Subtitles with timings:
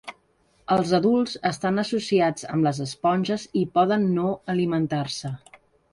[0.75, 5.33] Els adults estan associats amb les esponges i poden no alimentar-se.